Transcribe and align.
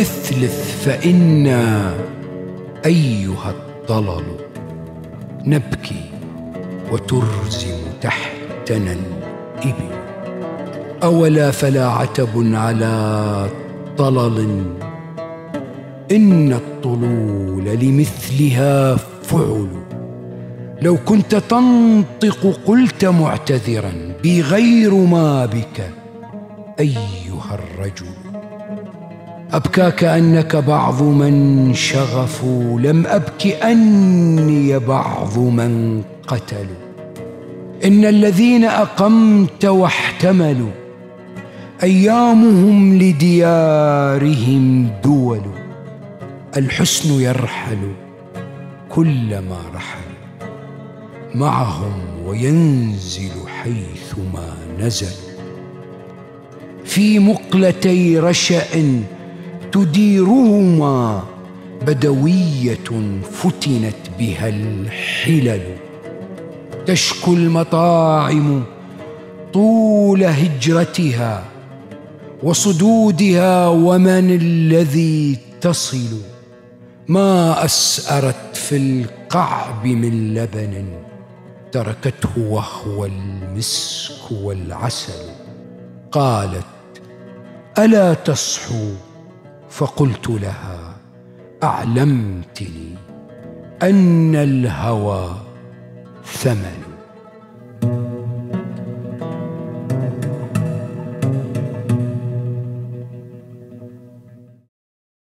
اثلث 0.00 0.84
فإنا 0.84 1.94
أيها 2.86 3.50
الطلل 3.50 4.24
نبكي 5.44 6.10
وترزم 6.92 7.76
تحتنا 8.00 8.92
الإبل. 8.92 9.90
أولا 11.02 11.50
فلا 11.50 11.86
عتب 11.86 12.54
على 12.54 13.46
طلل. 13.98 14.64
إن 16.10 16.52
الطلول 16.52 17.64
لمثلها 17.64 18.96
فعل. 19.22 19.68
لو 20.82 20.96
كنت 20.96 21.34
تنطق 21.34 22.58
قلت 22.66 23.04
معتذرا 23.04 23.92
بغير 24.24 24.94
ما 24.94 25.46
بك. 25.46 25.99
أيها 26.80 27.54
الرجل. 27.54 28.06
أبكاك 29.52 30.04
أنك 30.04 30.56
بعض 30.56 31.02
من 31.02 31.74
شغفوا 31.74 32.80
لم 32.80 33.06
أبك 33.06 33.46
أني 33.46 34.78
بعض 34.78 35.38
من 35.38 36.02
قتلوا. 36.26 36.80
إن 37.84 38.04
الذين 38.04 38.64
أقمت 38.64 39.64
واحتملوا 39.64 40.70
أيامهم 41.82 42.98
لديارهم 42.98 44.90
دول. 45.04 45.42
الحسن 46.56 47.20
يرحل 47.20 47.92
كلما 48.88 49.58
رحل 49.74 50.10
معهم 51.34 52.00
وينزل 52.26 53.48
حيثما 53.62 54.54
نزل. 54.78 55.29
في 56.90 57.18
مقلتي 57.18 58.18
رشأ 58.18 59.02
تديرهما 59.72 61.22
بدوية 61.86 62.90
فتنت 63.32 63.96
بها 64.18 64.48
الحلل. 64.48 65.62
تشكو 66.86 67.32
المطاعم 67.32 68.62
طول 69.52 70.24
هجرتها 70.24 71.44
وصدودها 72.42 73.68
ومن 73.68 74.30
الذي 74.30 75.38
تصل. 75.60 76.18
ما 77.08 77.64
أسأرت 77.64 78.56
في 78.56 78.76
القعب 78.76 79.86
من 79.86 80.34
لبن 80.34 80.84
تركته 81.72 82.38
وهو 82.38 83.04
المسك 83.04 84.32
والعسل. 84.32 85.30
قالت 86.12 86.79
ألا 87.78 88.14
تصحو؟ 88.14 88.94
فقلت 89.70 90.28
لها 90.28 90.96
أعلمتني 91.62 92.94
أن 93.82 94.34
الهوى 94.36 95.36
ثمن. 96.24 96.89